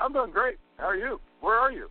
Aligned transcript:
I'm 0.00 0.12
doing 0.12 0.30
great. 0.30 0.56
How 0.78 0.86
are 0.86 0.96
you? 0.96 1.20
Where 1.40 1.58
are 1.58 1.72
you? 1.72 1.88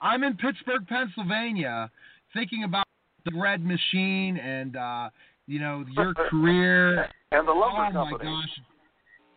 I'm 0.00 0.24
in 0.24 0.36
Pittsburgh, 0.36 0.86
Pennsylvania, 0.88 1.90
thinking 2.34 2.64
about 2.64 2.86
the 3.24 3.32
Red 3.34 3.64
Machine 3.64 4.36
and 4.36 4.76
uh, 4.76 5.10
you 5.46 5.58
know 5.58 5.84
your 5.96 6.14
career 6.30 7.08
and 7.32 7.46
the 7.46 7.52
lumber 7.52 7.86
oh 7.88 7.92
company. 7.92 8.30
my 8.30 8.40
gosh! 8.40 8.60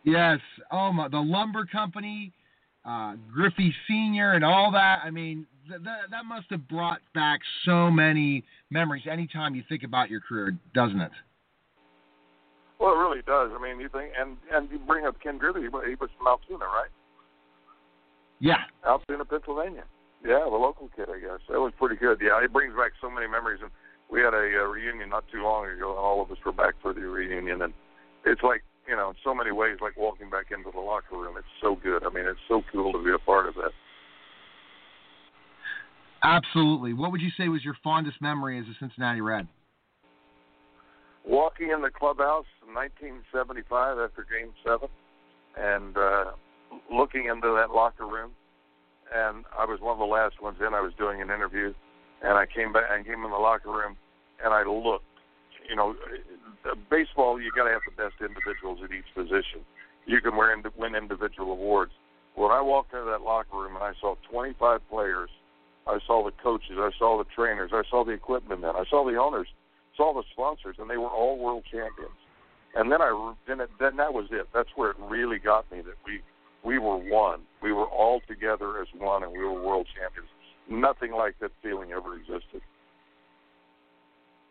Yes. 0.04 0.38
Oh 0.70 0.92
my, 0.92 1.08
the 1.08 1.18
lumber 1.18 1.66
company, 1.66 2.32
uh, 2.84 3.14
Griffey 3.32 3.74
Senior, 3.88 4.32
and 4.32 4.44
all 4.44 4.70
that. 4.72 5.00
I 5.04 5.10
mean, 5.10 5.46
th- 5.68 5.82
th- 5.82 6.10
that 6.10 6.24
must 6.24 6.46
have 6.50 6.68
brought 6.68 7.00
back 7.14 7.40
so 7.64 7.90
many 7.90 8.44
memories. 8.70 9.04
Anytime 9.10 9.54
you 9.54 9.62
think 9.68 9.82
about 9.82 10.10
your 10.10 10.20
career, 10.20 10.56
doesn't 10.74 11.00
it? 11.00 11.12
Well, 12.78 12.94
it 12.94 12.98
really 12.98 13.22
does. 13.26 13.50
I 13.54 13.62
mean, 13.62 13.80
you 13.80 13.88
think, 13.88 14.12
and 14.18 14.36
and 14.52 14.70
you 14.70 14.78
bring 14.78 15.04
up 15.06 15.16
Ken 15.22 15.38
Griffey. 15.38 15.60
He 15.60 15.68
was 15.68 16.10
from 16.16 16.26
Altoona, 16.26 16.64
right? 16.64 16.90
Yeah. 18.40 18.64
Altoona, 18.86 19.24
Pennsylvania. 19.24 19.84
Yeah, 20.24 20.44
the 20.44 20.56
local 20.56 20.90
kid, 20.96 21.08
I 21.08 21.20
guess. 21.20 21.40
That 21.48 21.60
was 21.60 21.72
pretty 21.78 21.96
good. 21.96 22.20
Yeah, 22.20 22.42
it 22.44 22.52
brings 22.52 22.74
back 22.74 22.92
so 23.00 23.10
many 23.10 23.26
memories. 23.26 23.60
And 23.62 23.70
we 24.10 24.20
had 24.20 24.34
a, 24.34 24.44
a 24.60 24.68
reunion 24.68 25.08
not 25.08 25.24
too 25.32 25.42
long 25.42 25.66
ago, 25.66 25.90
and 25.90 25.98
all 25.98 26.20
of 26.20 26.30
us 26.30 26.38
were 26.44 26.52
back 26.52 26.74
for 26.82 26.92
the 26.92 27.00
reunion. 27.00 27.62
And 27.62 27.72
it's 28.26 28.42
like, 28.42 28.62
you 28.88 28.96
know, 28.96 29.10
in 29.10 29.16
so 29.24 29.34
many 29.34 29.52
ways, 29.52 29.78
like 29.80 29.96
walking 29.96 30.28
back 30.28 30.46
into 30.50 30.70
the 30.72 30.80
locker 30.80 31.16
room. 31.16 31.36
It's 31.38 31.46
so 31.62 31.76
good. 31.76 32.04
I 32.04 32.10
mean, 32.10 32.26
it's 32.26 32.40
so 32.48 32.62
cool 32.72 32.92
to 32.92 33.02
be 33.02 33.12
a 33.12 33.18
part 33.18 33.48
of 33.48 33.54
that. 33.54 33.72
Absolutely. 36.22 36.92
What 36.92 37.12
would 37.12 37.22
you 37.22 37.30
say 37.36 37.48
was 37.48 37.64
your 37.64 37.76
fondest 37.82 38.20
memory 38.20 38.58
as 38.58 38.66
a 38.66 38.76
Cincinnati 38.78 39.22
Red? 39.22 39.48
Walking 41.24 41.70
in 41.70 41.80
the 41.80 41.90
clubhouse 41.90 42.48
in 42.66 42.74
1975 42.74 43.98
after 43.98 44.26
Game 44.28 44.52
Seven, 44.64 44.88
and 45.56 45.96
uh, 45.96 46.24
looking 46.92 47.26
into 47.26 47.54
that 47.56 47.74
locker 47.74 48.06
room 48.06 48.32
and 49.14 49.44
I 49.56 49.64
was 49.64 49.80
one 49.80 49.92
of 49.92 49.98
the 49.98 50.10
last 50.10 50.40
ones 50.42 50.58
in. 50.60 50.74
I 50.74 50.80
was 50.80 50.92
doing 50.98 51.20
an 51.20 51.30
interview, 51.30 51.74
and 52.22 52.38
I 52.38 52.46
came 52.46 52.72
back 52.72 52.84
and 52.90 53.04
came 53.04 53.24
in 53.24 53.30
the 53.30 53.36
locker 53.36 53.70
room, 53.70 53.96
and 54.42 54.54
I 54.54 54.62
looked. 54.64 55.04
You 55.68 55.76
know, 55.76 55.94
baseball 56.90 57.40
you 57.40 57.52
got 57.54 57.64
to 57.64 57.70
have 57.70 57.86
the 57.86 57.94
best 57.94 58.18
individuals 58.20 58.80
at 58.82 58.90
each 58.90 59.06
position. 59.14 59.62
You 60.06 60.20
can 60.20 60.36
win 60.36 60.64
win 60.76 60.94
individual 60.94 61.52
awards. 61.52 61.92
When 62.34 62.50
I 62.50 62.60
walked 62.60 62.92
into 62.94 63.06
that 63.06 63.22
locker 63.22 63.56
room 63.56 63.74
and 63.76 63.84
I 63.84 63.92
saw 64.00 64.14
25 64.30 64.80
players, 64.88 65.30
I 65.86 65.98
saw 66.06 66.24
the 66.24 66.32
coaches, 66.42 66.78
I 66.78 66.90
saw 66.98 67.18
the 67.18 67.28
trainers, 67.34 67.70
I 67.72 67.82
saw 67.90 68.04
the 68.04 68.12
equipment 68.12 68.60
men, 68.60 68.74
I 68.76 68.84
saw 68.88 69.04
the 69.04 69.16
owners, 69.18 69.48
saw 69.96 70.14
the 70.14 70.22
sponsors, 70.32 70.76
and 70.78 70.88
they 70.88 70.96
were 70.96 71.08
all 71.08 71.38
world 71.38 71.64
champions. 71.70 72.16
And 72.74 72.90
then 72.90 73.02
I 73.02 73.34
then 73.48 73.60
it, 73.60 73.70
then 73.80 73.96
that 73.96 74.14
was 74.14 74.26
it. 74.30 74.48
That's 74.54 74.68
where 74.76 74.90
it 74.90 74.96
really 75.00 75.38
got 75.38 75.70
me 75.72 75.80
that 75.82 75.98
we 76.06 76.22
we 76.64 76.78
were 76.78 76.96
one. 76.96 77.40
We 77.62 77.72
were 77.72 77.86
all 77.86 78.20
together 78.28 78.80
as 78.80 78.88
one, 78.96 79.22
and 79.22 79.32
we 79.32 79.38
were 79.38 79.52
world 79.52 79.86
champions. 79.98 80.28
Nothing 80.68 81.12
like 81.12 81.38
that 81.40 81.50
feeling 81.62 81.92
ever 81.92 82.16
existed. 82.16 82.62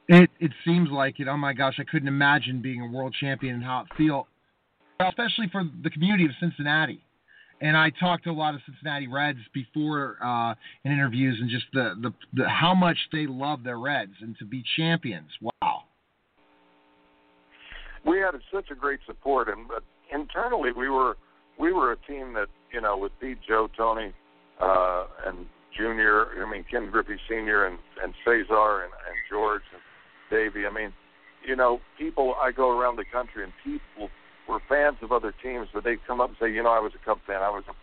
It 0.07 0.29
it 0.39 0.51
seems 0.65 0.89
like 0.89 1.19
it. 1.19 1.27
Oh 1.27 1.37
my 1.37 1.53
gosh, 1.53 1.75
I 1.79 1.83
couldn't 1.83 2.07
imagine 2.07 2.61
being 2.61 2.81
a 2.81 2.87
world 2.87 3.15
champion 3.19 3.55
and 3.55 3.63
how 3.63 3.81
it 3.81 3.87
feel, 3.95 4.27
especially 4.99 5.47
for 5.51 5.63
the 5.83 5.89
community 5.89 6.25
of 6.25 6.31
Cincinnati. 6.39 7.03
And 7.61 7.75
I 7.75 7.91
talked 7.99 8.23
to 8.23 8.29
a 8.29 8.33
lot 8.33 8.55
of 8.55 8.61
Cincinnati 8.65 9.07
Reds 9.07 9.39
before 9.53 10.17
uh, 10.23 10.55
in 10.83 10.91
interviews, 10.91 11.37
and 11.39 11.49
just 11.49 11.65
the, 11.73 11.93
the 12.01 12.13
the 12.33 12.49
how 12.49 12.73
much 12.73 12.97
they 13.11 13.27
love 13.27 13.63
their 13.63 13.77
Reds 13.77 14.13
and 14.21 14.35
to 14.39 14.45
be 14.45 14.63
champions. 14.77 15.29
Wow. 15.41 15.83
We 18.05 18.17
had 18.19 18.31
such 18.51 18.71
a 18.71 18.75
great 18.75 19.01
support, 19.05 19.47
and 19.47 19.67
but 19.67 19.83
internally 20.11 20.71
we 20.71 20.89
were 20.89 21.17
we 21.59 21.73
were 21.73 21.91
a 21.91 21.97
team 21.97 22.33
that 22.33 22.47
you 22.73 22.81
know 22.81 22.97
with 22.97 23.11
Pete, 23.19 23.39
Joe, 23.47 23.69
Tony, 23.75 24.13
uh, 24.59 25.05
and 25.25 25.45
Junior. 25.77 26.43
I 26.43 26.49
mean 26.49 26.65
Ken 26.69 26.89
Griffey 26.89 27.17
Senior 27.29 27.65
and 27.65 27.77
and 28.01 28.13
Cesar 28.23 28.83
and, 28.83 28.93
and 28.93 29.17
George 29.29 29.63
and 29.73 29.81
Davey. 30.31 30.65
I 30.65 30.71
mean, 30.71 30.93
you 31.45 31.55
know, 31.55 31.81
people. 31.97 32.35
I 32.41 32.51
go 32.51 32.77
around 32.77 32.95
the 32.95 33.05
country 33.11 33.43
and 33.43 33.53
people 33.63 34.09
were 34.47 34.59
fans 34.67 34.97
of 35.03 35.11
other 35.11 35.33
teams, 35.43 35.67
but 35.73 35.83
they'd 35.83 36.05
come 36.07 36.19
up 36.19 36.29
and 36.29 36.37
say, 36.41 36.51
you 36.51 36.63
know, 36.63 36.71
I 36.71 36.79
was 36.79 36.93
a 36.99 37.05
Cub 37.05 37.19
fan, 37.27 37.43
I 37.43 37.49
was 37.49 37.63
a, 37.69 37.75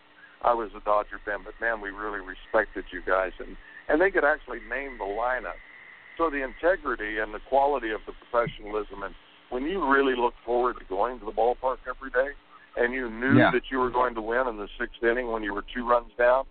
I 0.47 0.53
was 0.53 0.71
a 0.77 0.83
Dodger 0.85 1.21
fan, 1.25 1.39
but 1.45 1.55
man, 1.61 1.81
we 1.81 1.91
really 1.91 2.19
respected 2.19 2.85
you 2.93 3.01
guys, 3.07 3.33
and 3.39 3.57
and 3.89 4.01
they 4.01 4.11
could 4.11 4.25
actually 4.25 4.59
name 4.69 4.99
the 4.99 5.05
lineup. 5.05 5.61
So 6.19 6.31
the 6.31 6.43
integrity 6.43 7.19
and 7.19 7.33
the 7.33 7.45
quality 7.49 7.93
of 7.93 8.01
the 8.07 8.13
professionalism, 8.13 9.05
and 9.05 9.15
when 9.51 9.65
you 9.65 9.87
really 9.87 10.17
look 10.17 10.35
forward 10.45 10.77
to 10.81 10.85
going 10.87 11.21
to 11.21 11.27
the 11.27 11.31
ballpark 11.31 11.79
every 11.87 12.11
day, 12.11 12.35
and 12.77 12.93
you 12.93 13.11
knew 13.11 13.39
yeah. 13.39 13.51
that 13.53 13.63
you 13.71 13.79
were 13.79 13.91
going 13.91 14.15
to 14.15 14.23
win 14.23 14.47
in 14.49 14.57
the 14.57 14.69
sixth 14.79 15.03
inning 15.03 15.31
when 15.31 15.43
you 15.43 15.55
were 15.55 15.65
two 15.75 15.89
runs 15.89 16.11
down, 16.19 16.45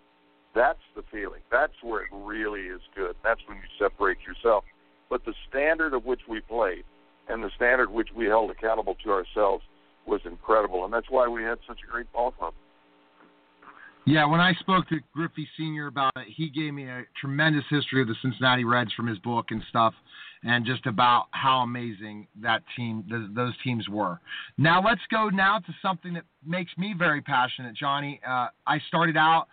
that's 0.54 0.80
the 0.96 1.04
feeling. 1.12 1.42
That's 1.52 1.74
where 1.82 2.04
it 2.04 2.10
really 2.12 2.62
is 2.62 2.82
good. 2.96 3.16
That's 3.24 3.42
when 3.48 3.58
you 3.58 3.64
separate 3.78 4.18
yourself. 4.26 4.64
But 5.10 5.26
the 5.26 5.34
standard 5.50 5.94
of 5.94 6.06
which 6.06 6.22
we 6.28 6.40
played 6.40 6.84
and 7.28 7.44
the 7.44 7.52
standard 7.56 7.92
which 7.92 8.10
we 8.16 8.26
held 8.26 8.52
accountable 8.52 8.96
to 9.04 9.12
ourselves 9.12 9.64
was 10.08 10.22
incredible, 10.26 10.86
and 10.86 10.94
that's 10.94 11.10
why 11.10 11.28
we 11.28 11.44
had 11.44 11.58
such 11.68 11.80
a 11.88 11.92
great 11.92 12.12
ball 12.14 12.32
club. 12.32 12.54
Yeah, 14.06 14.26
when 14.26 14.40
I 14.40 14.54
spoke 14.60 14.88
to 14.90 15.00
Griffey 15.14 15.48
Senior 15.58 15.88
about 15.88 16.12
it, 16.16 16.28
he 16.36 16.50
gave 16.50 16.74
me 16.74 16.88
a 16.88 17.06
tremendous 17.20 17.64
history 17.72 18.04
of 18.04 18.08
the 18.08 18.16
Cincinnati 18.22 18.64
Reds 18.64 18.94
from 18.94 19.08
his 19.08 19.18
book 19.20 19.48
and 19.50 19.64
stuff, 19.70 19.96
and 20.46 20.66
just 20.66 20.86
about 20.86 21.26
how 21.32 21.60
amazing 21.60 22.28
that 22.42 22.62
team, 22.78 23.04
th- 23.10 23.30
those 23.36 23.54
teams 23.64 23.90
were. 23.90 24.20
Now 24.58 24.82
let's 24.82 25.02
go 25.10 25.30
now 25.30 25.60
to 25.60 25.74
something 25.82 26.14
that 26.14 26.24
makes 26.46 26.72
me 26.78 26.94
very 26.98 27.22
passionate, 27.22 27.76
Johnny. 27.76 28.22
Uh, 28.26 28.48
I 28.66 28.80
started 28.88 29.18
out 29.18 29.48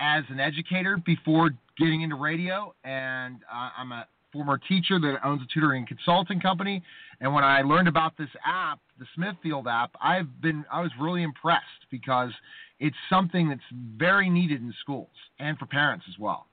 as 0.00 0.24
an 0.30 0.40
educator 0.40 0.96
before 1.04 1.50
getting 1.78 2.00
into 2.00 2.16
radio, 2.16 2.74
and 2.84 3.36
uh, 3.52 3.68
I'm 3.76 3.92
a 3.92 4.06
former 4.32 4.58
teacher 4.58 4.98
that 4.98 5.18
owns 5.24 5.42
a 5.42 5.46
tutoring 5.52 5.80
and 5.80 5.88
consulting 5.88 6.40
company. 6.40 6.82
And 7.20 7.34
when 7.34 7.44
I 7.44 7.60
learned 7.60 7.88
about 7.88 8.16
this 8.16 8.30
app, 8.44 8.78
the 8.98 9.06
Smithfield 9.14 9.66
app, 9.68 9.90
I've 10.00 10.40
been 10.40 10.64
I 10.72 10.80
was 10.80 10.90
really 10.98 11.22
impressed 11.22 11.64
because 11.90 12.30
it's 12.78 12.96
something 13.10 13.50
that's 13.50 13.60
very 13.96 14.30
needed 14.30 14.62
in 14.62 14.72
schools 14.80 15.08
and 15.38 15.58
for 15.58 15.66
parents 15.66 16.06
as 16.08 16.18
well. 16.18 16.46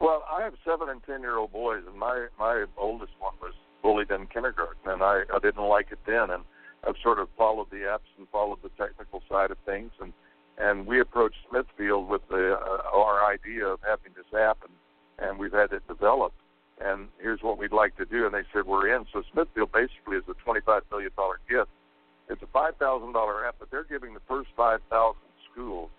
Well, 0.00 0.24
I 0.30 0.42
have 0.42 0.54
seven 0.64 0.88
and 0.88 1.02
ten 1.04 1.20
year 1.20 1.38
old 1.38 1.52
boys, 1.52 1.82
and 1.86 1.98
my 1.98 2.26
my 2.38 2.64
oldest 2.76 3.12
one 3.18 3.34
was 3.40 3.54
bullied 3.82 4.10
in 4.10 4.26
kindergarten, 4.26 4.90
and 4.90 5.02
I 5.02 5.22
I 5.32 5.38
didn't 5.38 5.64
like 5.64 5.88
it 5.90 5.98
then, 6.06 6.30
and 6.30 6.44
I've 6.86 6.96
sort 7.02 7.18
of 7.18 7.28
followed 7.36 7.70
the 7.70 7.78
apps 7.88 8.10
and 8.18 8.28
followed 8.30 8.58
the 8.62 8.70
technical 8.70 9.22
side 9.28 9.50
of 9.50 9.58
things, 9.64 9.92
and 10.00 10.12
and 10.58 10.86
we 10.86 11.00
approached 11.00 11.36
Smithfield 11.48 12.08
with 12.08 12.22
the 12.28 12.54
uh, 12.54 12.96
our 12.96 13.30
idea 13.30 13.66
of 13.66 13.80
having 13.86 14.12
this 14.14 14.38
app, 14.38 14.58
and 14.62 14.72
and 15.18 15.38
we've 15.38 15.52
had 15.52 15.72
it 15.72 15.86
developed, 15.88 16.36
and 16.84 17.08
here's 17.18 17.42
what 17.42 17.58
we'd 17.58 17.72
like 17.72 17.96
to 17.96 18.04
do, 18.04 18.26
and 18.26 18.34
they 18.34 18.44
said 18.52 18.66
we're 18.66 18.94
in. 18.94 19.06
So 19.12 19.22
Smithfield 19.32 19.72
basically 19.72 20.18
is 20.18 20.24
a 20.28 20.34
twenty 20.44 20.60
five 20.60 20.82
million 20.90 21.10
dollar 21.16 21.40
gift. 21.48 21.70
It's 22.28 22.42
a 22.42 22.46
five 22.52 22.76
thousand 22.76 23.12
dollar 23.12 23.46
app, 23.46 23.56
but 23.58 23.70
they're 23.70 23.84
giving 23.84 24.12
the 24.12 24.20
first 24.28 24.50
five 24.56 24.80
thousand 24.90 25.22
schools 25.50 25.90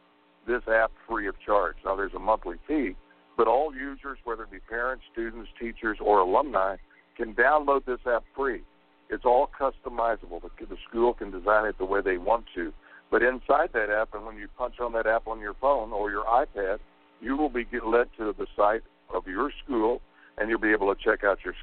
this 0.46 0.62
app 0.68 0.92
free 1.08 1.28
of 1.28 1.36
charge. 1.40 1.76
Now 1.84 1.96
there's 1.96 2.14
a 2.14 2.20
monthly 2.20 2.58
fee, 2.68 2.96
but 3.38 3.48
all 3.48 3.74
users, 3.74 4.18
whether 4.24 4.44
it 4.44 4.52
be 4.52 4.60
parents, 4.60 5.06
students, 5.14 5.50
teachers, 5.60 6.00
or 6.02 6.20
alumni, 6.20 6.76
can 7.16 7.34
download 7.36 7.86
this 7.86 8.00
app 8.06 8.24
free. 8.36 8.64
It's 9.10 9.24
all 9.26 9.50
customizable. 9.58 10.42
The, 10.42 10.78
school 10.90 11.14
can 11.14 11.32
design 11.32 11.66
it 11.66 11.78
the 11.78 11.86
way 11.86 12.02
they 12.02 12.18
want 12.18 12.46
to. 12.56 12.74
But 13.10 13.24
inside 13.24 13.70
that 13.74 13.90
app, 13.90 14.14
and 14.14 14.26
when 14.26 14.36
you 14.38 14.48
punch 14.58 14.80
on 14.82 14.92
that 14.94 15.08
app 15.08 15.28
on 15.28 15.40
your 15.40 15.54
phone 15.54 15.94
or 15.94 16.12
your 16.12 16.26
iPad, 16.26 16.80
you 17.22 17.38
will 17.38 17.50
be 17.50 17.66
led 17.86 18.08
to 18.18 18.36
the 18.38 18.48
site 18.56 18.84
of 19.14 19.28
your 19.28 19.52
school, 19.64 20.02
and 20.38 20.50
you'll 20.50 20.60
be 20.60 20.72
able 20.72 20.94
to 20.94 21.02
check 21.02 21.24
out 21.24 21.40
your 21.46 21.54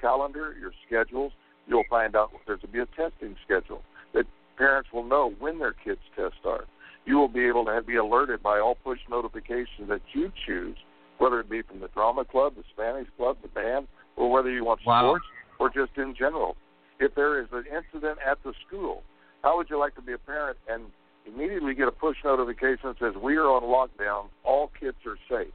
calendar, 0.00 0.56
your 0.58 0.72
schedules. 0.86 1.32
You'll 1.68 1.84
find 1.88 2.16
out 2.16 2.32
there's 2.46 2.60
to 2.62 2.66
be 2.66 2.80
a 2.80 2.86
testing 2.86 3.36
schedule 3.44 3.82
that 4.12 4.26
parents 4.56 4.90
will 4.92 5.04
know 5.04 5.34
when 5.38 5.60
their 5.60 5.72
kids' 5.72 6.00
tests 6.16 6.38
start. 6.40 6.66
You 7.04 7.16
will 7.16 7.28
be 7.28 7.46
able 7.46 7.64
to 7.66 7.82
be 7.82 7.96
alerted 7.96 8.42
by 8.42 8.58
all 8.58 8.74
push 8.74 8.98
notifications 9.08 9.88
that 9.88 10.02
you 10.12 10.32
choose, 10.46 10.76
whether 11.22 11.38
it 11.38 11.48
be 11.48 11.62
from 11.62 11.78
the 11.78 11.86
drama 11.86 12.24
club, 12.24 12.56
the 12.56 12.64
Spanish 12.74 13.06
club, 13.16 13.36
the 13.42 13.48
band, 13.48 13.86
or 14.16 14.28
whether 14.28 14.50
you 14.50 14.64
want 14.64 14.80
wow. 14.84 15.02
sports 15.02 15.24
or 15.60 15.70
just 15.70 15.96
in 15.96 16.16
general. 16.18 16.56
If 16.98 17.14
there 17.14 17.40
is 17.40 17.46
an 17.52 17.62
incident 17.70 18.18
at 18.26 18.42
the 18.42 18.52
school, 18.66 19.04
how 19.42 19.56
would 19.56 19.70
you 19.70 19.78
like 19.78 19.94
to 19.94 20.02
be 20.02 20.12
a 20.12 20.18
parent 20.18 20.58
and 20.68 20.82
immediately 21.24 21.74
get 21.74 21.86
a 21.86 21.92
push 21.92 22.16
notification 22.24 22.90
that 22.90 22.98
says 22.98 23.14
we 23.22 23.36
are 23.36 23.46
on 23.46 23.62
lockdown, 23.62 24.30
all 24.42 24.72
kids 24.78 24.96
are 25.06 25.16
safe? 25.30 25.54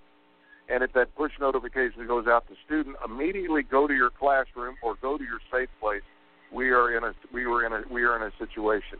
And 0.69 0.83
if 0.83 0.93
that 0.93 1.13
push 1.15 1.33
notification 1.39 2.07
goes 2.07 2.27
out 2.27 2.47
to 2.47 2.55
student, 2.65 2.95
immediately 3.03 3.61
go 3.61 3.87
to 3.87 3.93
your 3.93 4.09
classroom 4.09 4.75
or 4.81 4.95
go 5.01 5.17
to 5.17 5.23
your 5.23 5.39
safe 5.51 5.69
place. 5.81 6.03
We 6.51 6.69
are 6.71 6.95
in 6.95 7.03
a 7.03 7.13
we 7.33 7.45
were 7.45 7.65
in 7.65 7.73
a 7.73 7.83
we 7.91 8.03
are 8.03 8.15
in 8.15 8.21
a 8.21 8.31
situation, 8.39 8.99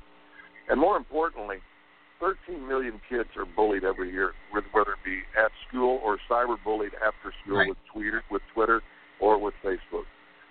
and 0.68 0.82
more 0.82 0.98
importantly, 0.98 1.60
13 2.20 2.68
million 2.68 3.00
kids 3.10 3.30
are 3.38 3.46
bullied 3.46 3.84
every 3.84 4.12
year, 4.12 4.34
whether 4.52 4.92
it 4.92 5.04
be 5.04 5.22
at 5.38 5.52
school 5.68 6.00
or 6.04 6.18
cyberbullied 6.30 6.94
after 7.06 7.34
school 7.44 7.58
right. 7.58 7.70
with 7.70 7.78
Twitter, 7.92 8.24
with 8.32 8.42
Twitter, 8.54 8.82
or 9.20 9.38
with 9.38 9.54
Facebook. 9.64 10.06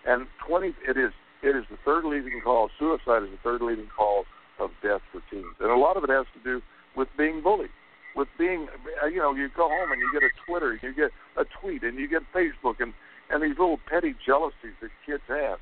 And 0.07 0.27
20 0.47 0.75
it 0.87 0.97
is 0.97 1.13
it 1.43 1.57
is 1.57 1.65
the 1.71 1.77
third 1.85 2.05
leading 2.05 2.41
cause. 2.43 2.71
Suicide 2.79 3.25
is 3.25 3.31
the 3.31 3.39
third 3.43 3.63
leading 3.63 3.89
cause 3.97 4.27
of 4.59 4.71
death 4.83 5.03
for 5.13 5.23
teens, 5.31 5.55
and 5.61 5.71
a 5.71 5.77
lot 5.77 5.97
of 5.97 6.05
it 6.05 6.11
has 6.11 6.27
to 6.35 6.41
do 6.43 6.63
with 6.97 7.09
being 7.19 7.43
bullied, 7.43 7.71
with 8.15 8.29
being, 8.39 8.69
uh, 9.03 9.07
you 9.07 9.19
know, 9.19 9.35
you 9.35 9.51
go 9.55 9.69
home 9.69 9.93
and 9.93 10.01
you 10.01 10.11
get 10.13 10.23
a 10.23 10.31
Twitter, 10.47 10.79
you 10.83 10.95
get 10.95 11.11
a 11.37 11.45
tweet, 11.61 11.83
and 11.83 11.99
you 11.99 12.09
get 12.09 12.23
Facebook, 12.35 12.81
and 12.81 12.95
and 13.29 13.43
these 13.43 13.59
little 13.59 13.79
petty 13.91 14.15
jealousies 14.25 14.79
that 14.81 14.91
kids 15.05 15.23
have, 15.29 15.59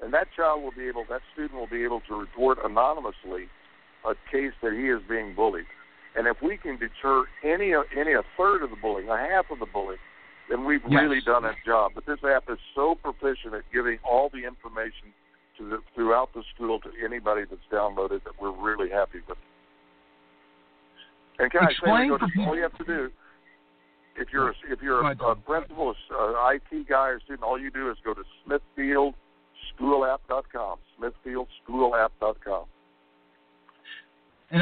and 0.00 0.14
that 0.14 0.28
child 0.34 0.62
will 0.62 0.72
be 0.72 0.86
able, 0.86 1.04
that 1.10 1.20
student 1.32 1.58
will 1.58 1.66
be 1.66 1.84
able 1.84 2.00
to 2.08 2.14
report 2.14 2.58
anonymously 2.64 3.50
a 4.06 4.14
case 4.30 4.52
that 4.62 4.72
he 4.72 4.88
is 4.88 5.00
being 5.08 5.34
bullied, 5.34 5.66
and 6.16 6.26
if 6.26 6.36
we 6.42 6.56
can 6.56 6.78
deter 6.78 7.24
any 7.44 7.72
any 7.96 8.12
a 8.12 8.22
third 8.36 8.62
of 8.62 8.70
the 8.70 8.76
bullying, 8.80 9.08
a 9.08 9.16
half 9.16 9.50
of 9.50 9.58
the 9.58 9.66
bullying, 9.66 9.98
then 10.48 10.64
we've 10.64 10.80
yes. 10.88 11.02
really 11.02 11.20
done 11.20 11.42
that 11.42 11.56
job. 11.64 11.92
But 11.94 12.06
this 12.06 12.18
app 12.24 12.44
is 12.50 12.58
so 12.74 12.94
proficient 12.94 13.54
at 13.54 13.62
giving 13.72 13.98
all 14.04 14.30
the 14.32 14.46
information 14.46 15.12
to 15.58 15.68
the, 15.68 15.78
throughout 15.94 16.32
the 16.34 16.42
school 16.54 16.80
to 16.80 16.88
anybody 17.04 17.42
that's 17.48 17.62
downloaded 17.72 18.24
that 18.24 18.32
we're 18.40 18.52
really 18.52 18.90
happy 18.90 19.20
with. 19.28 19.38
And 21.38 21.52
can 21.52 21.68
Explain 21.68 22.12
I 22.12 22.18
say, 22.18 22.26
all 22.44 22.56
you 22.56 22.62
have 22.62 22.76
to 22.78 22.84
do, 22.84 23.10
if 24.16 24.32
you're 24.32 24.48
a, 24.48 24.54
if 24.68 24.82
you're 24.82 25.02
a, 25.02 25.12
a 25.12 25.36
principal, 25.36 25.94
an 26.10 26.34
IT 26.54 26.88
guy 26.88 27.10
or 27.10 27.20
student, 27.20 27.44
all 27.44 27.60
you 27.60 27.70
do 27.70 27.88
is 27.90 27.98
go 28.04 28.14
to 28.14 28.24
SmithfieldSchoolApp.com. 28.46 30.78
SmithfieldSchoolApp.com. 31.00 32.08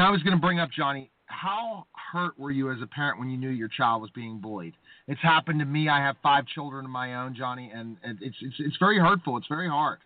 I 0.07 0.09
was 0.09 0.23
going 0.23 0.37
to 0.37 0.39
bring 0.39 0.57
up 0.57 0.69
Johnny. 0.71 1.11
How 1.25 1.85
hurt 2.13 2.39
were 2.39 2.49
you 2.49 2.71
as 2.71 2.77
a 2.81 2.87
parent 2.87 3.19
when 3.19 3.29
you 3.29 3.35
knew 3.35 3.49
your 3.49 3.67
child 3.67 4.01
was 4.01 4.09
being 4.11 4.39
bullied? 4.39 4.73
It's 5.09 5.19
happened 5.21 5.59
to 5.59 5.65
me. 5.65 5.89
I 5.89 5.99
have 5.99 6.15
five 6.23 6.45
children 6.47 6.85
of 6.85 6.91
my 6.91 7.15
own, 7.15 7.35
Johnny, 7.35 7.69
and 7.75 7.97
it's 8.21 8.37
it's 8.39 8.55
it's 8.57 8.77
very 8.79 8.97
hurtful. 8.99 9.35
It's 9.35 9.49
very 9.49 9.67
hard 9.67 9.99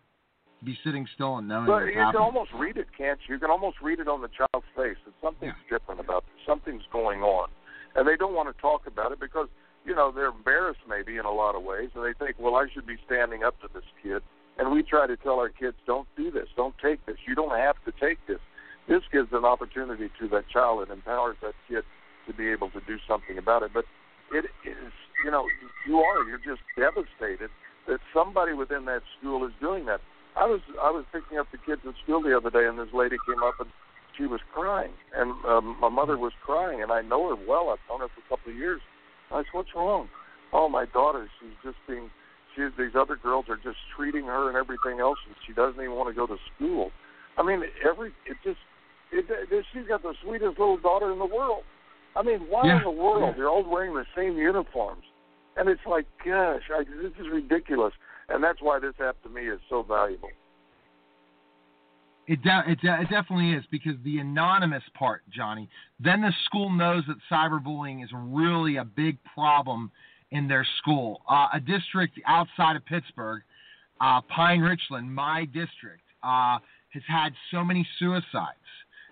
to 0.57 0.65
be 0.65 0.75
sitting 0.83 1.07
still 1.13 1.37
and 1.37 1.47
knowing. 1.47 1.67
But 1.67 1.85
you 1.85 1.93
can 1.93 2.15
almost 2.15 2.49
read 2.57 2.77
it, 2.77 2.87
can't 2.97 3.19
you? 3.27 3.35
You 3.35 3.39
can 3.39 3.51
almost 3.51 3.77
read 3.79 3.99
it 3.99 4.07
on 4.07 4.21
the 4.23 4.29
child's 4.29 4.65
face 4.75 4.97
that 5.05 5.13
something's 5.21 5.53
yeah. 5.69 5.77
different 5.77 5.99
about 5.99 6.23
this. 6.25 6.41
Something's 6.47 6.87
going 6.91 7.21
on, 7.21 7.49
and 7.95 8.07
they 8.07 8.17
don't 8.17 8.33
want 8.33 8.49
to 8.49 8.59
talk 8.59 8.87
about 8.87 9.11
it 9.11 9.19
because 9.19 9.49
you 9.85 9.93
know 9.93 10.11
they're 10.11 10.33
embarrassed 10.33 10.81
maybe 10.89 11.17
in 11.17 11.25
a 11.25 11.31
lot 11.31 11.53
of 11.53 11.61
ways, 11.61 11.91
and 11.93 12.03
they 12.03 12.17
think, 12.17 12.37
well, 12.39 12.55
I 12.55 12.65
should 12.73 12.87
be 12.87 12.97
standing 13.05 13.43
up 13.43 13.61
to 13.61 13.67
this 13.71 13.85
kid. 14.01 14.23
And 14.57 14.71
we 14.71 14.81
try 14.81 15.05
to 15.05 15.15
tell 15.17 15.35
our 15.35 15.49
kids, 15.49 15.77
don't 15.85 16.07
do 16.17 16.31
this, 16.31 16.47
don't 16.57 16.75
take 16.83 17.05
this. 17.05 17.17
You 17.27 17.35
don't 17.35 17.55
have 17.55 17.75
to 17.85 17.93
take 18.01 18.17
this 18.27 18.39
this 18.91 19.07
gives 19.07 19.31
an 19.31 19.45
opportunity 19.45 20.11
to 20.19 20.27
that 20.27 20.49
child 20.51 20.83
and 20.83 20.91
empowers 20.91 21.37
that 21.41 21.55
kid 21.69 21.87
to 22.27 22.33
be 22.35 22.51
able 22.51 22.69
to 22.71 22.81
do 22.83 22.99
something 23.07 23.37
about 23.37 23.63
it. 23.63 23.71
But 23.73 23.85
it 24.35 24.51
is, 24.67 24.91
you 25.23 25.31
know, 25.31 25.47
you 25.87 25.99
are 26.03 26.27
you're 26.27 26.43
just 26.43 26.59
devastated 26.75 27.49
that 27.87 28.03
somebody 28.13 28.51
within 28.51 28.83
that 28.91 29.01
school 29.17 29.47
is 29.47 29.53
doing 29.61 29.85
that. 29.85 30.01
I 30.35 30.43
was 30.43 30.59
I 30.83 30.91
was 30.91 31.05
picking 31.15 31.39
up 31.39 31.47
the 31.55 31.57
kids 31.57 31.81
at 31.87 31.95
school 32.03 32.21
the 32.21 32.35
other 32.35 32.51
day, 32.51 32.67
and 32.67 32.77
this 32.77 32.91
lady 32.93 33.15
came 33.23 33.41
up 33.41 33.55
and 33.63 33.71
she 34.17 34.27
was 34.27 34.41
crying, 34.53 34.91
and 35.15 35.31
um, 35.47 35.77
my 35.79 35.87
mother 35.87 36.17
was 36.17 36.33
crying, 36.43 36.83
and 36.83 36.91
I 36.91 37.01
know 37.01 37.31
her 37.31 37.39
well. 37.47 37.71
I've 37.71 37.79
known 37.87 38.03
her 38.03 38.11
for 38.11 38.19
a 38.19 38.27
couple 38.27 38.51
of 38.51 38.57
years. 38.59 38.81
I 39.31 39.39
said, 39.39 39.55
"What's 39.55 39.71
wrong?" 39.73 40.09
Oh, 40.51 40.67
my 40.67 40.83
daughter. 40.85 41.29
She's 41.39 41.55
just 41.63 41.77
being. 41.87 42.11
She 42.55 42.67
these 42.77 42.95
other 42.99 43.15
girls 43.15 43.45
are 43.47 43.55
just 43.55 43.79
treating 43.95 44.25
her 44.25 44.51
and 44.51 44.57
everything 44.57 44.99
else, 44.99 45.19
and 45.25 45.35
she 45.47 45.53
doesn't 45.53 45.79
even 45.79 45.95
want 45.95 46.11
to 46.11 46.15
go 46.15 46.27
to 46.27 46.35
school. 46.55 46.91
I 47.37 47.43
mean, 47.43 47.63
every 47.87 48.11
it 48.27 48.35
just 48.43 48.59
it, 49.11 49.25
it, 49.29 49.65
she's 49.73 49.87
got 49.87 50.01
the 50.01 50.13
sweetest 50.23 50.59
little 50.59 50.77
daughter 50.77 51.11
in 51.11 51.19
the 51.19 51.25
world. 51.25 51.63
I 52.15 52.23
mean, 52.23 52.41
why 52.49 52.65
yeah. 52.65 52.77
in 52.77 52.83
the 52.83 52.91
world 52.91 53.23
yeah. 53.23 53.33
they're 53.35 53.49
all 53.49 53.67
wearing 53.69 53.93
the 53.93 54.05
same 54.15 54.37
uniforms? 54.37 55.03
And 55.57 55.69
it's 55.69 55.81
like, 55.85 56.05
gosh, 56.25 56.63
I, 56.73 56.83
this 56.83 57.13
is 57.19 57.27
ridiculous. 57.31 57.93
And 58.29 58.43
that's 58.43 58.61
why 58.61 58.79
this 58.79 58.93
app 59.03 59.21
to 59.23 59.29
me 59.29 59.41
is 59.41 59.59
so 59.69 59.83
valuable. 59.83 60.29
It, 62.27 62.41
de- 62.43 62.63
it, 62.67 62.79
de- 62.81 63.01
it 63.01 63.09
definitely 63.09 63.51
is 63.51 63.63
because 63.71 63.93
the 64.05 64.19
anonymous 64.19 64.83
part, 64.97 65.23
Johnny. 65.35 65.67
Then 65.99 66.21
the 66.21 66.31
school 66.45 66.69
knows 66.69 67.03
that 67.07 67.17
cyberbullying 67.29 68.03
is 68.03 68.09
really 68.13 68.77
a 68.77 68.85
big 68.85 69.17
problem 69.33 69.91
in 70.31 70.47
their 70.47 70.65
school. 70.77 71.21
Uh, 71.29 71.47
a 71.53 71.59
district 71.59 72.19
outside 72.25 72.77
of 72.77 72.85
Pittsburgh, 72.85 73.41
uh, 73.99 74.21
Pine 74.33 74.61
Richland, 74.61 75.13
my 75.13 75.45
district, 75.45 76.03
uh, 76.23 76.59
has 76.93 77.03
had 77.07 77.33
so 77.51 77.63
many 77.63 77.85
suicides 77.99 78.60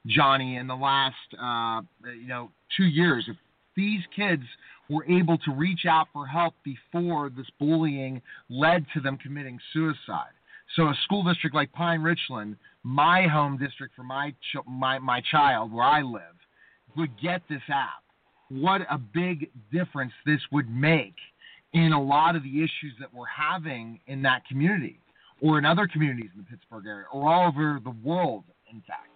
Johnny 0.07 0.57
in 0.57 0.67
the 0.67 0.75
last 0.75 1.15
uh, 1.41 1.81
you 2.11 2.27
know 2.27 2.51
two 2.75 2.85
years. 2.85 3.25
If 3.27 3.37
these 3.75 4.01
kids 4.15 4.43
were 4.89 5.05
able 5.05 5.37
to 5.37 5.51
reach 5.51 5.85
out 5.87 6.07
for 6.11 6.25
help 6.25 6.53
before 6.63 7.29
this 7.29 7.45
bullying 7.59 8.21
led 8.49 8.85
to 8.93 8.99
them 8.99 9.17
committing 9.17 9.59
suicide. 9.71 10.33
So 10.75 10.83
a 10.83 10.95
school 11.03 11.23
district 11.23 11.55
like 11.55 11.71
Pine 11.73 12.01
Richland, 12.01 12.57
my 12.83 13.27
home 13.27 13.57
district 13.57 13.95
for 13.95 14.03
my 14.03 14.31
ch- 14.31 14.67
my 14.67 14.99
my 14.99 15.21
child 15.31 15.71
where 15.71 15.85
I 15.85 16.01
live, 16.01 16.35
would 16.97 17.11
get 17.21 17.41
this 17.49 17.61
app. 17.69 18.03
What 18.49 18.81
a 18.89 18.97
big 18.97 19.49
difference 19.71 20.13
this 20.25 20.41
would 20.51 20.69
make 20.69 21.15
in 21.73 21.93
a 21.93 22.01
lot 22.01 22.35
of 22.35 22.43
the 22.43 22.57
issues 22.59 22.93
that 22.99 23.13
we're 23.13 23.25
having 23.25 23.99
in 24.07 24.23
that 24.23 24.45
community 24.47 24.99
or 25.41 25.59
in 25.59 25.65
other 25.65 25.87
communities 25.87 26.29
in 26.35 26.41
the 26.41 26.49
Pittsburgh 26.49 26.85
area 26.87 27.05
or 27.13 27.31
all 27.31 27.47
over 27.47 27.79
the 27.83 27.95
world, 28.03 28.43
in 28.71 28.81
fact. 28.87 29.08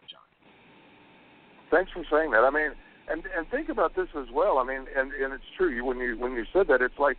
Thanks 1.74 1.92
for 1.92 2.06
saying 2.06 2.30
that. 2.32 2.46
I 2.46 2.52
mean, 2.52 2.70
and 3.10 3.24
and 3.36 3.50
think 3.50 3.68
about 3.68 3.96
this 3.96 4.10
as 4.16 4.28
well. 4.32 4.60
I 4.60 4.64
mean, 4.64 4.86
and 4.96 5.12
and 5.12 5.34
it's 5.34 5.50
true. 5.58 5.70
You 5.74 5.84
when 5.84 5.98
you 5.98 6.16
when 6.20 6.34
you 6.34 6.46
said 6.54 6.68
that, 6.68 6.84
it's 6.84 7.00
like 7.00 7.18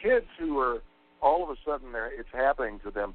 kids 0.00 0.26
who 0.38 0.58
are 0.58 0.82
all 1.22 1.42
of 1.42 1.48
a 1.48 1.56
sudden 1.64 1.92
there, 1.92 2.12
it's 2.12 2.28
happening 2.30 2.80
to 2.84 2.90
them. 2.90 3.14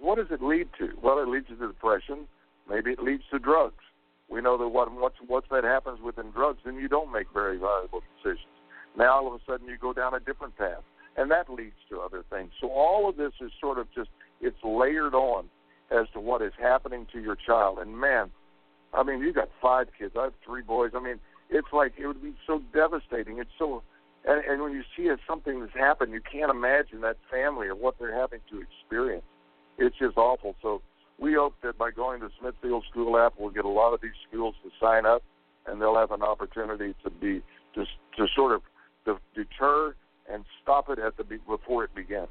What 0.00 0.16
does 0.16 0.28
it 0.30 0.42
lead 0.42 0.68
to? 0.78 0.88
Well, 1.02 1.18
it 1.18 1.28
leads 1.28 1.48
to 1.48 1.56
depression. 1.56 2.26
Maybe 2.66 2.92
it 2.92 3.02
leads 3.02 3.24
to 3.30 3.38
drugs. 3.38 3.84
We 4.30 4.40
know 4.40 4.56
that 4.56 4.68
what 4.68 4.90
once 4.90 5.16
once 5.28 5.44
that 5.50 5.64
happens 5.64 6.00
within 6.00 6.30
drugs, 6.30 6.60
then 6.64 6.76
you 6.76 6.88
don't 6.88 7.12
make 7.12 7.26
very 7.34 7.58
valuable 7.58 8.00
decisions. 8.16 8.48
Now 8.96 9.20
all 9.20 9.26
of 9.28 9.34
a 9.34 9.44
sudden 9.44 9.68
you 9.68 9.76
go 9.76 9.92
down 9.92 10.14
a 10.14 10.20
different 10.20 10.56
path, 10.56 10.82
and 11.18 11.30
that 11.30 11.50
leads 11.50 11.76
to 11.90 12.00
other 12.00 12.24
things. 12.30 12.52
So 12.58 12.68
all 12.68 13.06
of 13.06 13.18
this 13.18 13.32
is 13.42 13.52
sort 13.60 13.78
of 13.78 13.86
just 13.94 14.08
it's 14.40 14.56
layered 14.64 15.12
on 15.12 15.50
as 15.90 16.06
to 16.14 16.20
what 16.20 16.40
is 16.40 16.54
happening 16.58 17.06
to 17.12 17.20
your 17.20 17.36
child. 17.36 17.78
And 17.78 18.00
man, 18.00 18.30
I 18.92 19.02
mean, 19.02 19.20
you 19.20 19.32
got 19.32 19.48
five 19.60 19.88
kids. 19.98 20.14
I 20.18 20.24
have 20.24 20.34
three 20.44 20.62
boys. 20.62 20.92
I 20.94 21.00
mean, 21.00 21.18
it's 21.50 21.68
like 21.72 21.94
it 21.98 22.06
would 22.06 22.22
be 22.22 22.34
so 22.46 22.62
devastating. 22.72 23.38
It's 23.38 23.50
so, 23.58 23.82
and, 24.24 24.44
and 24.44 24.62
when 24.62 24.72
you 24.72 24.82
see 24.96 25.04
it, 25.04 25.18
something 25.26 25.60
that's 25.60 25.74
happened, 25.74 26.12
you 26.12 26.20
can't 26.20 26.50
imagine 26.50 27.00
that 27.02 27.16
family 27.30 27.68
or 27.68 27.74
what 27.74 27.98
they're 27.98 28.18
having 28.18 28.40
to 28.50 28.60
experience. 28.60 29.24
It's 29.78 29.96
just 29.98 30.16
awful. 30.16 30.54
So 30.62 30.82
we 31.18 31.34
hope 31.34 31.54
that 31.62 31.78
by 31.78 31.90
going 31.90 32.20
to 32.20 32.28
Smithfield 32.40 32.84
School 32.90 33.18
App, 33.18 33.34
we'll 33.38 33.50
get 33.50 33.64
a 33.64 33.68
lot 33.68 33.94
of 33.94 34.00
these 34.00 34.16
schools 34.28 34.54
to 34.62 34.70
sign 34.80 35.06
up, 35.06 35.22
and 35.66 35.80
they'll 35.80 35.96
have 35.96 36.10
an 36.10 36.22
opportunity 36.22 36.94
to 37.04 37.10
be 37.10 37.42
to 37.74 37.84
to 38.16 38.26
sort 38.34 38.52
of 38.52 38.62
to 39.06 39.18
deter 39.34 39.94
and 40.30 40.44
stop 40.62 40.88
it 40.88 40.98
at 40.98 41.16
the 41.16 41.24
before 41.24 41.84
it 41.84 41.94
begins. 41.94 42.28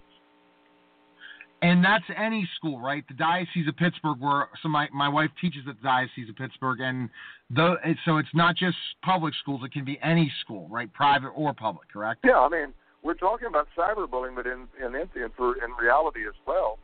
And 1.61 1.85
that's 1.85 2.03
any 2.17 2.49
school, 2.55 2.79
right? 2.79 3.03
The 3.07 3.13
Diocese 3.13 3.67
of 3.67 3.77
Pittsburgh, 3.77 4.19
where 4.19 4.49
so 4.63 4.69
my, 4.69 4.87
my 4.91 5.07
wife 5.07 5.29
teaches 5.39 5.61
at 5.69 5.75
the 5.79 5.83
Diocese 5.83 6.27
of 6.27 6.35
Pittsburgh, 6.35 6.79
and 6.81 7.07
though 7.51 7.75
so 8.03 8.17
it's 8.17 8.33
not 8.33 8.55
just 8.55 8.77
public 9.03 9.35
schools; 9.39 9.61
it 9.63 9.71
can 9.71 9.85
be 9.85 9.99
any 10.01 10.31
school, 10.41 10.67
right, 10.69 10.91
private 10.91 11.29
or 11.29 11.53
public, 11.53 11.87
correct? 11.93 12.21
Yeah, 12.23 12.39
I 12.39 12.49
mean 12.49 12.73
we're 13.03 13.13
talking 13.13 13.47
about 13.47 13.67
cyberbullying, 13.77 14.35
but 14.35 14.47
in 14.47 14.67
in 14.83 14.95
in, 14.95 15.29
for, 15.37 15.53
in 15.63 15.71
reality 15.79 16.21
as 16.27 16.35
well. 16.47 16.79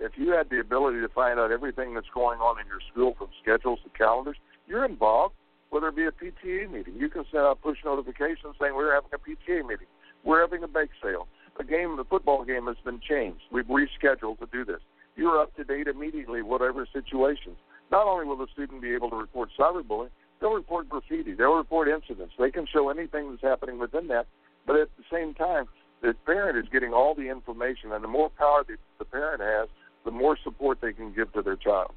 If 0.00 0.12
you 0.16 0.32
had 0.32 0.50
the 0.50 0.60
ability 0.60 1.00
to 1.00 1.08
find 1.08 1.40
out 1.40 1.50
everything 1.50 1.94
that's 1.94 2.10
going 2.12 2.40
on 2.40 2.60
in 2.60 2.66
your 2.66 2.80
school, 2.92 3.14
from 3.16 3.28
schedules 3.40 3.78
to 3.84 3.90
calendars, 3.96 4.36
you're 4.66 4.84
involved. 4.84 5.34
Whether 5.70 5.88
it 5.88 5.96
be 5.96 6.04
a 6.04 6.12
PTA 6.12 6.70
meeting, 6.70 6.94
you 6.96 7.08
can 7.08 7.24
send 7.32 7.42
out 7.42 7.60
push 7.60 7.78
notifications 7.84 8.54
saying 8.60 8.74
we're 8.76 8.94
having 8.94 9.10
a 9.12 9.18
PTA 9.18 9.66
meeting, 9.66 9.88
we're 10.24 10.40
having 10.40 10.62
a 10.62 10.68
bake 10.68 10.90
sale 11.02 11.26
the 11.58 11.64
game, 11.64 11.96
the 11.96 12.04
football 12.04 12.44
game 12.44 12.66
has 12.66 12.76
been 12.84 13.00
changed. 13.00 13.42
We've 13.50 13.66
rescheduled 13.66 14.38
to 14.40 14.48
do 14.52 14.64
this. 14.64 14.80
You're 15.16 15.40
up 15.40 15.54
to 15.56 15.64
date 15.64 15.86
immediately, 15.86 16.42
whatever 16.42 16.86
situations. 16.92 17.56
Not 17.90 18.06
only 18.06 18.26
will 18.26 18.36
the 18.36 18.48
student 18.52 18.82
be 18.82 18.94
able 18.94 19.10
to 19.10 19.16
report 19.16 19.48
cyberbullying, 19.58 20.10
they'll 20.40 20.52
report 20.52 20.88
graffiti, 20.88 21.34
they'll 21.34 21.54
report 21.54 21.88
incidents. 21.88 22.34
They 22.38 22.50
can 22.50 22.66
show 22.66 22.90
anything 22.90 23.30
that's 23.30 23.42
happening 23.42 23.78
within 23.78 24.08
that, 24.08 24.26
but 24.66 24.76
at 24.76 24.88
the 24.98 25.04
same 25.10 25.34
time, 25.34 25.66
the 26.02 26.14
parent 26.26 26.58
is 26.58 26.70
getting 26.70 26.92
all 26.92 27.14
the 27.14 27.30
information, 27.30 27.92
and 27.92 28.04
the 28.04 28.08
more 28.08 28.28
power 28.28 28.64
the, 28.66 28.76
the 28.98 29.04
parent 29.04 29.40
has, 29.40 29.68
the 30.04 30.10
more 30.10 30.36
support 30.44 30.78
they 30.82 30.92
can 30.92 31.14
give 31.14 31.32
to 31.32 31.42
their 31.42 31.56
child. 31.56 31.92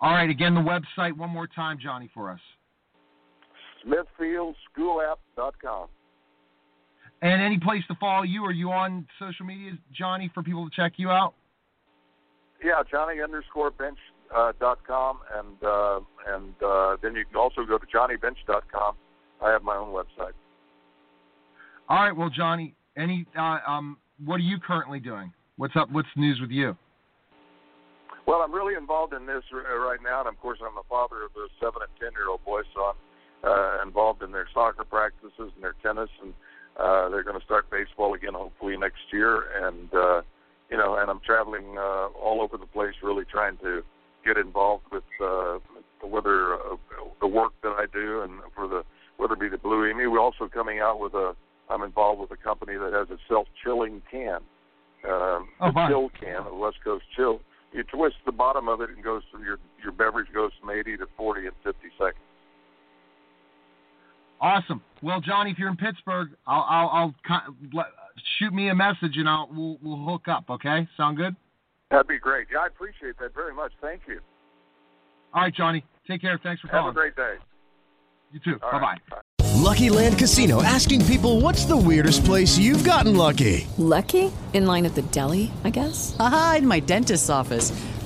All 0.00 0.12
right, 0.12 0.30
again, 0.30 0.54
the 0.54 0.60
website 0.60 1.16
one 1.16 1.30
more 1.30 1.48
time, 1.48 1.78
Johnny, 1.82 2.08
for 2.14 2.30
us. 2.30 2.38
SmithfieldSchoolApp.com. 3.84 5.88
And 7.20 7.42
any 7.42 7.58
place 7.58 7.82
to 7.88 7.96
follow 7.96 8.22
you? 8.22 8.44
Are 8.44 8.52
you 8.52 8.70
on 8.70 9.06
social 9.18 9.44
media, 9.44 9.72
Johnny, 9.92 10.30
for 10.32 10.42
people 10.42 10.68
to 10.68 10.74
check 10.74 10.92
you 10.96 11.10
out? 11.10 11.34
Yeah, 12.64 12.82
Johnny 12.88 13.20
underscore 13.20 13.70
bench 13.70 13.98
uh, 14.34 14.52
dot 14.60 14.78
com, 14.86 15.18
and 15.36 15.56
uh, 15.62 16.00
and 16.28 16.54
uh, 16.64 16.96
then 17.02 17.14
you 17.14 17.24
can 17.24 17.36
also 17.36 17.64
go 17.64 17.78
to 17.78 17.86
johnnybench 17.86 18.36
dot 18.46 18.64
com. 18.70 18.94
I 19.42 19.50
have 19.50 19.62
my 19.62 19.76
own 19.76 19.88
website. 19.88 20.32
All 21.88 22.04
right, 22.04 22.16
well, 22.16 22.30
Johnny, 22.30 22.74
any 22.96 23.26
uh, 23.38 23.58
um, 23.66 23.96
what 24.24 24.36
are 24.36 24.40
you 24.40 24.58
currently 24.58 25.00
doing? 25.00 25.32
What's 25.56 25.74
up? 25.76 25.90
What's 25.90 26.08
the 26.14 26.20
news 26.20 26.40
with 26.40 26.50
you? 26.50 26.76
Well, 28.26 28.42
I'm 28.42 28.52
really 28.52 28.74
involved 28.74 29.14
in 29.14 29.24
this 29.24 29.42
right 29.52 29.98
now, 30.04 30.20
and 30.20 30.28
of 30.28 30.38
course, 30.40 30.58
I'm 30.60 30.74
the 30.74 30.86
father 30.88 31.24
of 31.24 31.30
a 31.34 31.48
seven 31.58 31.82
and 31.82 31.90
ten 31.98 32.12
year 32.12 32.28
old 32.28 32.44
boys, 32.44 32.64
so 32.74 32.92
I'm 32.92 32.96
uh, 33.42 33.82
involved 33.82 34.22
in 34.22 34.30
their 34.30 34.46
soccer 34.52 34.84
practices 34.84 35.32
and 35.38 35.62
their 35.62 35.74
tennis, 35.82 36.10
and 36.22 36.34
uh, 36.78 37.08
they're 37.08 37.22
going 37.22 37.38
to 37.38 37.44
start 37.44 37.70
baseball 37.70 38.14
again 38.14 38.34
hopefully 38.34 38.76
next 38.76 39.00
year. 39.12 39.44
And 39.64 39.92
uh, 39.92 40.22
you 40.70 40.76
know, 40.76 40.96
and 40.98 41.10
I'm 41.10 41.20
traveling 41.24 41.76
uh, 41.78 42.08
all 42.20 42.40
over 42.42 42.56
the 42.56 42.66
place, 42.66 42.94
really 43.02 43.24
trying 43.24 43.56
to 43.58 43.82
get 44.24 44.36
involved 44.36 44.84
with 44.92 45.04
uh, 45.22 45.58
whether 46.02 46.54
uh, 46.54 46.76
the 47.20 47.26
work 47.26 47.52
that 47.62 47.72
I 47.78 47.86
do 47.92 48.22
and 48.22 48.40
for 48.54 48.68
the 48.68 48.82
whether 49.16 49.34
it 49.34 49.40
be 49.40 49.48
the 49.48 49.58
Blue 49.58 49.86
Emu. 49.86 50.10
We're 50.10 50.20
also 50.20 50.48
coming 50.48 50.80
out 50.80 51.00
with 51.00 51.14
a. 51.14 51.34
I'm 51.70 51.82
involved 51.82 52.20
with 52.20 52.30
a 52.30 52.36
company 52.42 52.78
that 52.78 52.94
has 52.94 53.10
a 53.10 53.18
self-chilling 53.28 54.00
can, 54.10 54.36
um, 55.04 55.48
oh, 55.60 55.68
a 55.68 55.86
chill 55.86 56.10
can, 56.18 56.46
a 56.46 56.54
West 56.54 56.78
Coast 56.82 57.04
chill 57.14 57.40
you 57.72 57.82
twist 57.84 58.16
the 58.24 58.32
bottom 58.32 58.68
of 58.68 58.80
it 58.80 58.90
and 58.90 59.02
goes 59.02 59.22
through 59.30 59.44
your 59.44 59.58
your 59.82 59.92
beverage 59.92 60.28
goes 60.32 60.52
from 60.60 60.70
80 60.70 60.98
to 60.98 61.06
40 61.16 61.46
in 61.46 61.52
50 61.62 61.78
seconds. 61.98 62.16
Awesome. 64.40 64.82
Well, 65.02 65.20
Johnny, 65.20 65.50
if 65.50 65.58
you're 65.58 65.68
in 65.68 65.76
Pittsburgh, 65.76 66.30
I'll 66.46 66.66
I'll, 66.68 67.14
I'll 67.28 67.84
shoot 68.38 68.52
me 68.52 68.68
a 68.68 68.74
message 68.74 69.16
and 69.16 69.28
I'll 69.28 69.48
we'll 69.52 69.78
we'll 69.82 70.04
hook 70.04 70.28
up. 70.28 70.44
Okay, 70.50 70.88
sound 70.96 71.16
good? 71.16 71.36
That'd 71.90 72.08
be 72.08 72.18
great. 72.18 72.48
Yeah, 72.52 72.60
I 72.60 72.66
appreciate 72.66 73.18
that 73.18 73.34
very 73.34 73.54
much. 73.54 73.72
Thank 73.80 74.02
you. 74.06 74.20
All 75.32 75.42
right, 75.42 75.54
Johnny. 75.54 75.84
Take 76.06 76.20
care. 76.20 76.38
Thanks 76.42 76.60
for 76.60 76.68
calling. 76.68 76.86
Have 76.86 76.96
a 76.96 76.98
great 76.98 77.16
day. 77.16 77.34
You 78.32 78.40
too. 78.40 78.58
Bye 78.58 78.96
bye. 79.08 79.18
Lucky 79.54 79.90
Land 79.90 80.18
Casino 80.18 80.62
asking 80.62 81.04
people, 81.06 81.40
"What's 81.40 81.64
the 81.64 81.76
weirdest 81.76 82.24
place 82.24 82.58
you've 82.58 82.84
gotten 82.84 83.16
lucky?" 83.16 83.66
Lucky 83.76 84.32
in 84.52 84.66
line 84.66 84.86
at 84.86 84.94
the 84.94 85.02
deli, 85.02 85.50
I 85.64 85.70
guess. 85.70 86.16
Aha, 86.18 86.56
in 86.58 86.66
my 86.66 86.80
dentist's 86.80 87.30
office. 87.30 87.72